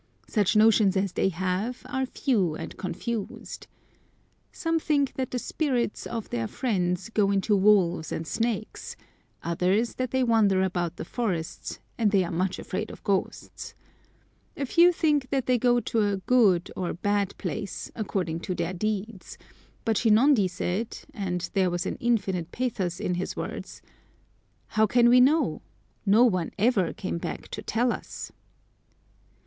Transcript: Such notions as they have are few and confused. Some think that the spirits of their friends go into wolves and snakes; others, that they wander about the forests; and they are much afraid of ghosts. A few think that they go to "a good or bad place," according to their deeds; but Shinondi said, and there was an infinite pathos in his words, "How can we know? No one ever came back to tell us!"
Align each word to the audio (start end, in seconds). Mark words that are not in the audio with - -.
Such 0.27 0.55
notions 0.55 0.97
as 0.97 1.11
they 1.13 1.29
have 1.29 1.83
are 1.87 2.07
few 2.07 2.55
and 2.55 2.75
confused. 2.75 3.67
Some 4.51 4.79
think 4.79 5.13
that 5.13 5.29
the 5.29 5.37
spirits 5.37 6.07
of 6.07 6.31
their 6.31 6.47
friends 6.47 7.09
go 7.09 7.29
into 7.29 7.55
wolves 7.55 8.11
and 8.11 8.25
snakes; 8.25 8.95
others, 9.43 9.93
that 9.97 10.09
they 10.09 10.23
wander 10.23 10.63
about 10.63 10.95
the 10.95 11.05
forests; 11.05 11.79
and 11.99 12.09
they 12.09 12.23
are 12.23 12.31
much 12.31 12.57
afraid 12.57 12.89
of 12.89 13.03
ghosts. 13.03 13.75
A 14.57 14.65
few 14.65 14.91
think 14.91 15.29
that 15.29 15.45
they 15.45 15.59
go 15.59 15.79
to 15.79 16.01
"a 16.01 16.17
good 16.17 16.71
or 16.75 16.95
bad 16.95 17.37
place," 17.37 17.91
according 17.93 18.39
to 18.39 18.55
their 18.55 18.73
deeds; 18.73 19.37
but 19.85 19.97
Shinondi 19.97 20.47
said, 20.49 20.97
and 21.13 21.47
there 21.53 21.69
was 21.69 21.85
an 21.85 21.97
infinite 21.99 22.51
pathos 22.51 22.99
in 22.99 23.13
his 23.13 23.35
words, 23.35 23.83
"How 24.69 24.87
can 24.87 25.09
we 25.09 25.21
know? 25.21 25.61
No 26.07 26.23
one 26.25 26.49
ever 26.57 26.91
came 26.91 27.19
back 27.19 27.49
to 27.49 27.61
tell 27.61 27.91
us!" 27.91 28.31